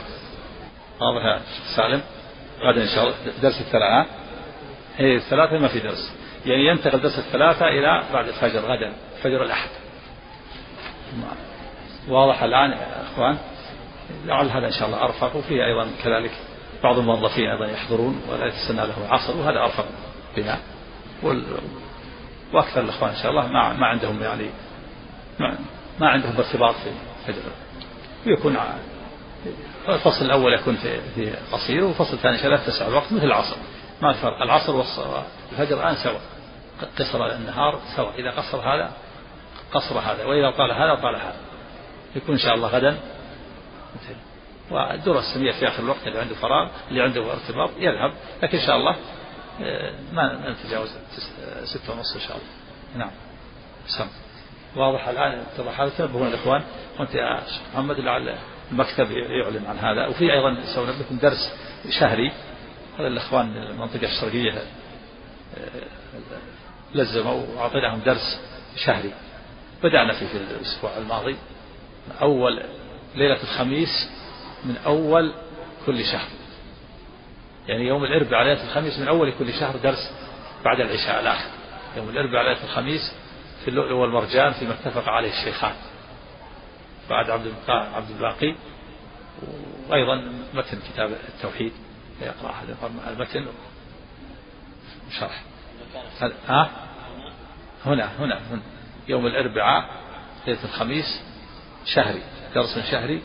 واضح 1.02 1.42
سالم؟ 1.76 2.02
غدا 2.62 2.82
إن 2.82 2.88
شاء 2.88 3.04
الله 3.04 3.16
درس 3.42 3.62
الثلاثة. 3.62 4.10
هي 4.98 5.16
الثلاثة 5.16 5.58
ما 5.58 5.68
في 5.68 5.80
درس. 5.80 6.14
يعني 6.46 6.66
ينتقل 6.66 7.02
درس 7.02 7.20
الثلاثة 7.20 7.68
إلى 7.68 8.04
بعد 8.14 8.28
الفجر 8.28 8.60
غدا 8.60 8.94
فجر 9.24 9.44
الأحد. 9.44 9.70
واضح 12.08 12.43
الآن 12.43 12.72
يا 12.72 13.03
إخوان. 13.03 13.38
لعل 14.25 14.50
هذا 14.50 14.67
إن 14.67 14.72
شاء 14.72 14.88
الله 14.88 15.03
أرفق 15.03 15.36
وفيه 15.36 15.65
أيضا 15.65 15.88
كذلك 16.03 16.31
بعض 16.84 16.98
الموظفين 16.98 17.49
أيضا 17.49 17.65
يحضرون 17.65 18.21
ولا 18.30 18.45
يتسنى 18.45 18.88
له 18.88 19.08
العصر 19.08 19.38
وهذا 19.38 19.60
أرفق 19.60 19.86
بنا. 20.38 20.60
وال... 21.23 21.45
وأكثر 22.54 22.82
الإخوان 22.82 23.12
إن 23.12 23.17
شاء 23.21 23.32
الله 23.32 23.47
ما, 23.47 23.73
ما 23.73 23.88
عندهم 23.88 24.23
يعني 24.23 24.49
ما, 25.39 25.58
ما 25.99 26.10
عندهم 26.10 26.38
ارتباط 26.38 26.76
في 26.76 26.91
فجر 27.28 27.41
ويكون 28.28 28.58
الفصل 29.89 30.26
الأول 30.26 30.54
يكون 30.54 30.76
في, 30.76 31.02
في 31.15 31.36
قصير 31.52 31.84
والفصل 31.84 32.13
الثاني 32.13 32.49
لا 32.49 32.58
تسع 32.58 32.88
الوقت 32.88 33.13
مثل 33.13 33.26
العصر. 33.26 33.56
ما 34.02 34.10
الفرق؟ 34.10 34.41
العصر 34.41 34.76
والفجر 34.76 35.78
الآن 35.78 35.95
سوا 35.95 36.19
قصر 36.99 37.36
النهار 37.36 37.80
سوا 37.95 38.12
إذا 38.12 38.32
قصر 38.32 38.58
هذا 38.58 38.91
قصر 39.73 39.99
هذا 39.99 40.26
وإذا 40.26 40.52
طال 40.52 40.71
هذا 40.71 40.95
طال 40.95 41.15
هذا. 41.15 41.51
يكون 42.15 42.36
إن 42.36 42.41
شاء 42.41 42.54
الله 42.54 42.67
غدا. 42.67 42.97
والدرة 44.71 45.19
السمية 45.19 45.52
في 45.52 45.67
آخر 45.67 45.84
الوقت 45.84 46.08
اللي 46.08 46.19
عنده 46.19 46.36
فراغ 46.36 46.69
اللي 46.89 47.02
عنده 47.02 47.32
ارتباط 47.32 47.69
يذهب 47.78 48.13
لكن 48.43 48.58
إن 48.58 48.65
شاء 48.65 48.76
الله 48.76 48.95
آه، 49.62 49.93
ما 50.13 50.50
نتجاوز 50.50 50.89
ستة 51.63 51.93
ونص 51.93 52.15
إن 52.15 52.21
شاء 52.21 52.38
الله. 52.38 52.47
نعم. 52.95 53.12
سم. 53.88 54.08
واضح 54.76 55.08
الآن 55.08 55.39
اتضح 55.39 55.82
هذا 55.82 55.89
تنبهون 55.97 56.28
الإخوان 56.28 56.63
وأنت 57.00 57.15
يا 57.15 57.41
شيخ 57.47 57.62
محمد 57.74 58.00
لعل 58.00 58.38
المكتب 58.71 59.12
يعلن 59.12 59.65
عن 59.65 59.78
هذا. 59.78 60.08
وفي 60.08 60.34
أيضا 60.34 60.58
سوينا 60.76 60.91
لكم 60.91 61.17
درس 61.17 61.54
شهري. 62.00 62.32
هذا 63.00 63.08
الإخوان 63.08 63.58
المنطقة 63.58 64.06
الشرقية 64.06 64.52
آه، 64.52 64.63
لزموا 66.95 67.43
وأعطيناهم 67.56 68.00
درس 68.00 68.39
شهري. 68.86 69.13
بدأنا 69.84 70.13
فيه 70.13 70.28
في 70.28 70.38
الأسبوع 70.38 70.97
الماضي. 70.97 71.36
أول 72.22 72.64
ليلة 73.16 73.44
الخميس 73.44 74.10
من 74.66 74.78
أول 74.86 75.34
كل 75.86 76.06
شهر. 76.06 76.28
يعني 77.68 77.88
يوم 77.88 78.04
الأربعاء 78.04 78.44
ليلة 78.44 78.64
الخميس 78.64 79.00
من 79.00 79.08
أول 79.08 79.34
كل 79.40 79.54
شهر 79.54 79.78
درس 79.78 80.12
بعد 80.66 80.80
العشاء 80.80 81.20
الآخر. 81.20 81.50
يوم 81.98 82.10
الأربعاء 82.10 82.44
ليلة 82.46 82.64
الخميس 82.64 83.14
في 83.62 83.68
اللؤلؤ 83.68 83.96
والمرجان 83.96 84.54
فيما 84.54 84.74
اتفق 84.74 85.10
عليه 85.10 85.30
الشيخان. 85.30 85.74
بعد 87.10 87.30
عبد 87.30 87.54
عبد 87.70 88.10
الباقي 88.10 88.56
وأيضا 89.90 90.16
متن 90.54 90.80
كتاب 90.94 91.12
التوحيد. 91.12 91.72
يقرأ 92.22 92.52
أحد. 92.52 92.76
المتن 93.08 93.48
وشرح 95.08 95.42
ها؟ 96.48 96.70
هنا 97.86 98.12
هنا 98.20 98.40
هنا. 98.52 98.62
يوم 99.08 99.28
الأربعاء 99.28 99.90
ليلة 100.48 100.64
الخميس 100.64 101.22
شهري 101.86 102.22
درس 102.56 102.80
شهري 102.91 103.22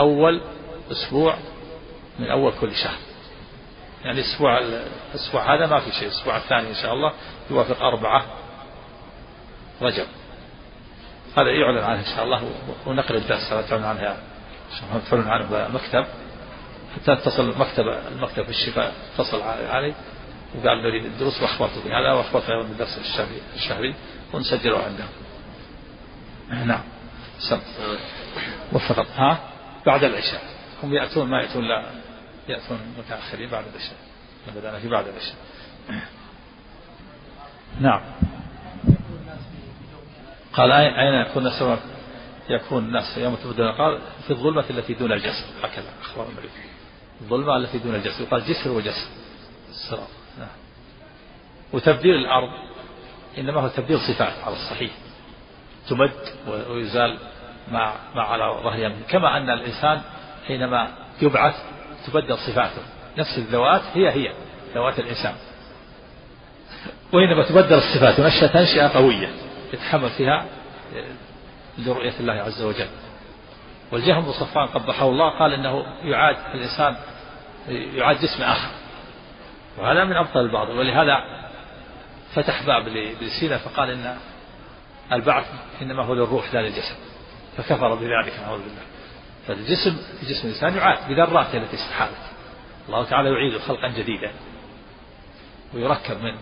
أول 0.00 0.40
أسبوع 0.92 1.36
من 2.18 2.26
أول 2.26 2.52
كل 2.60 2.74
شهر. 2.74 2.98
يعني 4.04 4.20
الأسبوع 4.20 4.58
الأسبوع 5.14 5.54
هذا 5.54 5.66
ما 5.66 5.80
في 5.80 5.92
شيء 5.92 6.08
الأسبوع 6.08 6.36
الثاني 6.36 6.68
إن 6.68 6.74
شاء 6.74 6.92
الله 6.92 7.12
يوافق 7.50 7.82
أربعة 7.82 8.24
رجب. 9.82 10.06
هذا 11.38 11.50
يعلن 11.50 11.84
عنه 11.84 12.00
إن 12.00 12.16
شاء 12.16 12.24
الله 12.24 12.50
ونقل 12.86 13.16
الدرس 13.16 13.50
تعلن 13.68 13.84
عنها 13.84 14.16
تعلن 15.10 15.28
عنه 15.28 15.68
مكتب 15.68 16.06
حتى 16.94 17.12
اتصل 17.12 17.58
مكتب 17.58 17.84
المكتب 17.88 18.42
في 18.44 18.50
الشفاء 18.50 18.94
اتصل 19.14 19.42
علي 19.42 19.94
وقال 20.54 20.82
نريد 20.82 21.04
الدروس 21.04 21.42
واخبرته 21.42 21.84
بهذا 21.84 22.12
واخبرته 22.12 22.52
أيضا 22.52 22.68
بالدرس 22.68 22.98
الشهري 22.98 23.40
الشهري 23.56 23.94
ونسجله 24.32 24.78
عنده 24.78 25.04
نعم. 26.64 26.82
سم 27.38 27.60
وفقط. 28.72 29.06
ها؟ 29.16 29.38
بعد 29.86 30.04
العشاء. 30.04 30.42
هم 30.82 30.94
يأتون 30.94 31.28
ما 31.28 31.42
يأتون 31.42 31.68
لا. 31.68 31.90
يأتون 32.48 32.78
متأخرين 32.98 33.50
بعد 33.50 33.64
العشاء. 33.74 33.96
بدأنا 34.56 34.78
في 34.78 34.88
بعد 34.88 35.08
العشاء. 35.08 35.36
نعم. 37.80 38.00
قال 40.52 40.72
أين 40.72 41.14
يكون 41.26 41.46
الناس 41.46 41.78
يكون 42.48 42.84
الناس 42.84 43.18
يوم 43.18 43.34
تبدل 43.34 43.72
قال 43.72 43.98
في 44.24 44.30
الظلمة 44.30 44.64
التي 44.70 44.94
دون 44.94 45.12
الجسر 45.12 45.44
هكذا 45.62 45.92
أخبر 46.02 46.28
النبي 46.28 46.48
الظلمة 47.20 47.56
التي 47.56 47.78
دون 47.78 47.94
الجسر 47.94 48.22
يقال 48.22 48.44
جسر 48.44 48.70
وجسر. 48.70 49.08
الصراط 49.70 50.08
نعم. 50.38 50.48
وتبديل 51.72 52.14
الأرض 52.14 52.48
إنما 53.38 53.60
هو 53.60 53.68
تبديل 53.68 53.98
صفات 53.98 54.44
على 54.44 54.56
الصحيح. 54.56 54.92
تمد 55.88 56.12
ويزال 56.70 57.18
ما 57.72 57.92
ما 58.14 58.22
على 58.22 58.44
ظهرها 58.62 58.92
كما 59.08 59.36
أن 59.36 59.50
الإنسان 59.50 60.00
حينما 60.46 60.88
يبعث 61.22 61.54
تبدل 62.06 62.38
صفاته. 62.38 62.82
نفس 63.18 63.38
الذوات 63.38 63.82
هي 63.94 64.10
هي 64.10 64.32
ذوات 64.74 64.98
الإنسان. 64.98 65.34
وإنما 67.12 67.42
تبدل 67.42 67.74
الصفات 67.74 68.20
ونشأ 68.20 68.46
تنشئة 68.46 68.88
قوية 68.88 69.28
يتحمل 69.72 70.10
فيها 70.10 70.44
لرؤية 71.78 72.14
الله 72.20 72.32
عز 72.32 72.62
وجل. 72.62 72.88
والجهم 73.92 74.24
بن 74.24 74.32
صفان 74.32 74.66
قبحه 74.66 75.08
الله 75.08 75.38
قال 75.38 75.52
إنه 75.52 75.84
يعاد 76.02 76.36
الإنسان 76.54 76.96
يعاد 77.68 78.16
جسم 78.16 78.42
آخر. 78.42 78.68
وهذا 79.78 80.04
من 80.04 80.16
أبطل 80.16 80.40
الباطل 80.40 80.78
ولهذا 80.78 81.16
فتح 82.34 82.62
باب 82.66 82.88
لسينا 83.20 83.58
فقال 83.58 83.90
إن 83.90 84.16
البعث 85.12 85.46
إنما 85.82 86.02
هو 86.04 86.14
للروح 86.14 86.54
لا 86.54 86.60
للجسد. 86.60 86.96
فكفر 87.56 87.94
بذلك 87.94 88.40
نعوذ 88.40 88.58
بالله. 88.58 88.82
فالجسم 89.46 89.96
جسم 90.22 90.48
الإنسان 90.48 90.76
يعاد 90.76 91.08
بذراته 91.08 91.56
التي 91.56 91.76
استحالت 91.76 92.34
الله 92.88 93.04
تعالى 93.04 93.28
يعيد 93.30 93.58
خلقا 93.58 93.88
جديدا 93.88 94.32
ويركب 95.74 96.16
من 96.22 96.34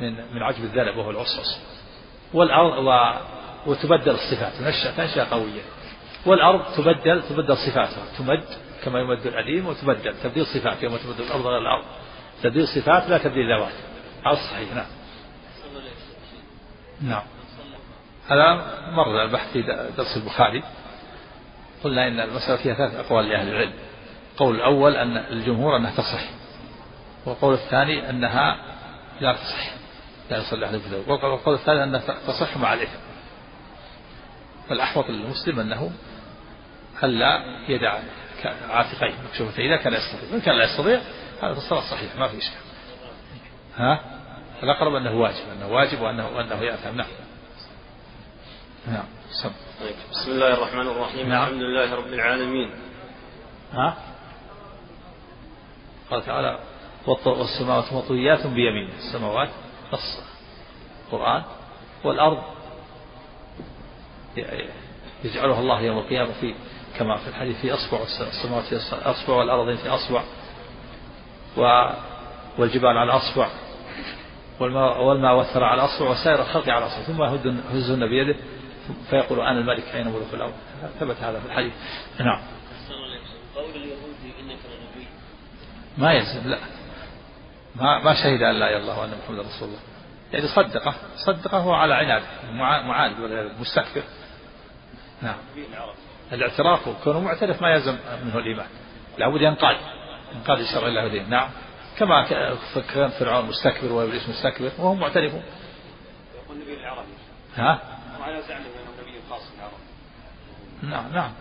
من 0.00 0.34
من 0.34 0.42
عجب 0.42 0.64
الذنب 0.64 0.96
وهو 0.96 1.10
العصعص 1.10 1.60
والأرض 2.34 2.84
و 2.86 3.12
وتبدل 3.66 4.10
الصفات 4.10 4.52
تنشأ 4.52 4.96
تنشأ 4.96 5.24
قوية. 5.24 5.62
والأرض 6.26 6.74
تبدل 6.76 7.22
تبدل 7.22 7.56
صفاتها. 7.56 8.04
تمد 8.18 8.44
كما 8.84 9.00
يمد 9.00 9.26
الأديم 9.26 9.66
وتبدل. 9.66 10.14
تبديل 10.22 10.46
صفات 10.46 10.82
يوم 10.82 10.96
تبدل 10.96 11.24
الأرض 11.24 11.46
غير 11.46 11.58
الأرض. 11.58 11.84
تبديل 12.42 12.68
صفات 12.68 13.08
لا 13.08 13.18
تبديل 13.18 13.52
ذوات. 13.56 13.72
هذا 14.26 14.34
صحيح 14.34 14.74
نعم 14.74 14.86
نعم. 17.00 17.22
هذا 18.32 18.64
مر 18.90 19.22
البحث 19.22 19.52
في 19.52 19.62
درس 19.96 20.16
البخاري. 20.16 20.62
قلنا 21.84 22.08
إن 22.08 22.20
المسألة 22.20 22.56
فيها 22.56 22.74
ثلاث 22.74 22.94
أقوال 22.94 23.28
لأهل 23.28 23.48
العلم. 23.48 23.72
القول 24.32 24.54
الأول 24.54 24.96
أن 24.96 25.16
الجمهور 25.16 25.76
أنها 25.76 25.90
تصح. 25.90 26.24
والقول 27.26 27.54
الثاني 27.54 28.10
أنها 28.10 28.56
لا 29.20 29.32
تصح. 29.32 29.70
لا 30.30 30.38
يصلي 30.38 30.66
أحد 30.66 30.78
في 30.78 31.10
والقول 31.10 31.54
الثالث 31.54 31.80
أنها 31.80 32.00
تصح 32.26 32.56
مع 32.56 32.74
الإثم. 32.74 32.98
فالأحوط 34.68 35.10
للمسلم 35.10 35.60
أنه 35.60 35.90
ألا 37.02 37.40
يدع 37.68 37.98
عاتقيه 38.70 39.14
مكشوفتين 39.28 39.72
إذا 39.72 39.82
كان 39.82 39.92
يستطيع. 39.92 40.32
وإن 40.32 40.40
كان 40.40 40.54
لا 40.54 40.64
يستطيع 40.64 41.00
هذا 41.42 41.52
الصلاة 41.52 41.80
صحيح 41.80 42.16
ما 42.16 42.28
في 42.28 42.38
إشكال. 42.38 42.60
ها؟ 43.76 44.00
الأقرب 44.62 44.94
أنه 44.94 45.12
واجب 45.12 45.44
أنه 45.56 45.68
واجب 45.68 46.00
وأنه 46.00 46.28
وأنه 46.28 46.62
يأثم. 46.62 46.96
نعم. 46.96 47.06
نعم 48.86 49.04
طيب 49.80 49.94
بسم 50.10 50.30
الله 50.30 50.54
الرحمن 50.54 50.88
الرحيم 50.88 51.28
نعم. 51.28 51.42
الحمد 51.42 51.62
لله 51.62 51.94
رب 51.94 52.06
العالمين. 52.06 52.70
ها؟ 53.72 53.96
قال 56.10 56.24
تعالى 56.24 56.58
والسماوات 57.06 57.92
مطويات 57.92 58.46
بيمين 58.46 58.88
السماوات 58.98 59.48
نص 59.92 60.20
القرآن 61.06 61.42
والأرض. 62.04 62.42
يجعلها 65.24 65.60
الله 65.60 65.80
يوم 65.80 65.98
القيامة 65.98 66.32
في 66.40 66.54
كما 66.98 67.16
في 67.16 67.28
الحديث 67.28 67.60
في 67.60 67.74
أصبع 67.74 67.98
السماوات 68.02 68.64
في 68.64 68.76
أصبع 68.92 69.34
والأرضين 69.34 69.76
في 69.76 69.88
أصبع 69.88 70.22
و 71.56 71.90
والجبال 72.58 72.98
على 72.98 73.12
أصبع 73.12 73.48
والماء, 74.60 75.02
والماء 75.02 75.36
والثرى 75.36 75.64
على 75.64 75.82
أصبع 75.82 76.10
وسائر 76.10 76.40
الخلق 76.40 76.68
على 76.68 76.86
أصبع 76.86 77.02
ثم 77.02 77.22
يهزهن 77.74 78.06
بيده 78.08 78.36
فيقول 79.10 79.40
أنا 79.40 79.58
الملك 79.58 79.84
أين 79.94 80.08
ملوك 80.08 80.34
الأرض؟ 80.34 80.54
ثبت 81.00 81.16
هذا 81.16 81.40
في 81.40 81.46
الحديث. 81.46 81.72
نعم. 82.20 82.42
قول 83.54 83.82
إنك 84.40 84.58
لنبي. 84.66 85.06
ما 85.98 86.12
يلزم 86.12 86.50
لا. 86.50 86.58
ما 87.74 87.98
ما 87.98 88.14
شهد 88.14 88.42
أن 88.42 88.54
لا 88.54 88.68
إله 88.68 88.76
إلا 88.76 88.76
الله 88.76 89.00
وأن 89.00 89.10
محمد 89.24 89.38
رسول 89.38 89.68
الله. 89.68 89.80
يعني 90.32 90.46
صدقة 90.46 90.94
صدقة 91.16 91.58
هو 91.58 91.72
على 91.72 91.94
عناد 91.94 92.22
معاند 92.86 93.20
ولا 93.20 93.52
مستكبر. 93.60 94.02
نعم. 95.22 95.36
الاعتراف 96.32 96.88
كونه 97.04 97.20
معترف 97.20 97.62
ما 97.62 97.70
يلزم 97.70 97.96
منه 98.24 98.38
الإيمان. 98.38 98.66
لابد 99.18 99.40
ينقاد 99.40 99.76
ينقاد 100.34 100.60
لشرع 100.60 100.88
الله 100.88 101.04
ودين 101.04 101.30
نعم. 101.30 101.50
كما 101.98 102.22
كان 102.94 103.08
فرعون 103.08 103.46
مستكبر 103.46 103.92
وإبليس 103.92 104.28
مستكبر 104.28 104.70
وهم 104.78 105.00
معترفون. 105.00 105.42
يقول 106.34 106.56
النبي 106.56 106.80
العربي. 106.80 107.08
ها؟ 107.56 107.91
وعلى 108.22 108.42
زعمه 108.42 108.60
أنه 108.60 109.02
نبي 109.02 109.20
خاص 109.30 109.42
بالعرب 109.50 109.72
نعم 110.82 111.12
نعم. 111.12 111.32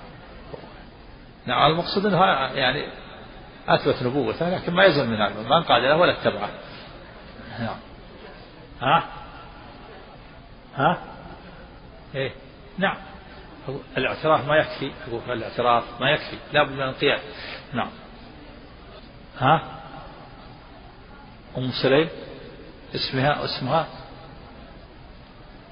نعم 1.46 1.72
المقصود 1.72 2.06
إنه 2.06 2.26
يعني 2.56 2.88
أثبت 3.68 4.04
نبوته 4.04 4.50
لكن 4.50 4.74
ما 4.74 4.84
يلزم 4.84 5.10
من 5.10 5.22
هذا 5.22 5.42
ما 5.42 5.58
انقاد 5.58 5.82
له 5.82 5.96
ولا 5.96 6.12
اتبعه. 6.12 6.50
نعم. 7.60 7.78
ها؟ 8.82 9.04
ها؟ 10.76 10.98
إيه. 12.16 12.32
نعم. 12.78 12.98
الاعتراف 13.98 14.48
ما 14.48 14.56
يكفي 14.56 14.92
أقول 15.08 15.38
الاعتراف 15.38 15.84
ما 16.02 16.12
يكفي 16.12 16.38
لابد 16.54 16.72
من 16.72 16.82
القيام 16.82 17.20
نعم. 17.74 17.90
ها؟ 19.38 19.62
أم 21.58 21.72
سليم؟ 21.72 22.10
اسمها 22.96 23.46
اسمها؟ 23.46 23.88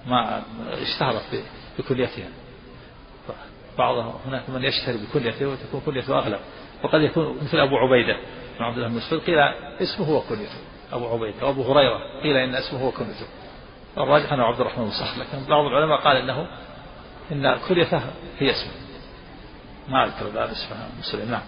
ما 0.07 0.43
اشتهرت 0.71 1.43
بكليتها. 1.79 2.29
بعضهم 3.77 4.13
هناك 4.25 4.49
من 4.49 4.63
يشتهر 4.63 4.97
بكليته 4.97 5.47
وتكون 5.47 5.81
كليته 5.85 6.19
أغلب. 6.19 6.39
وقد 6.83 7.01
يكون 7.01 7.37
مثل 7.41 7.57
أبو 7.57 7.77
عبيدة 7.77 8.17
بن 8.59 8.65
عبد 8.65 8.77
الله 8.77 8.87
بن 8.87 8.95
مسعود 8.95 9.21
قيل 9.21 9.39
اسمه 9.81 10.05
هو 10.05 10.21
كليته. 10.21 10.59
أبو 10.93 11.07
عبيدة 11.07 11.47
وأبو 11.47 11.73
هريرة 11.73 12.21
قيل 12.23 12.37
إن 12.37 12.55
اسمه 12.55 12.79
هو 12.79 12.91
كليته. 12.91 13.25
الراجح 13.97 14.33
أنه 14.33 14.43
عبد 14.43 14.59
الرحمن 14.59 14.85
بن 14.85 14.91
لكن 15.17 15.49
بعض 15.49 15.65
العلماء 15.65 16.01
قال 16.01 16.17
إنه 16.17 16.47
إن 17.31 17.57
كليته 17.67 18.01
هي 18.39 18.51
اسمه. 18.51 18.71
ما 19.87 20.05
أذكر 20.05 20.27
الآن 20.27 20.49
اسمها 20.49 20.89
مسلم 20.99 21.31
نعم. 21.31 21.41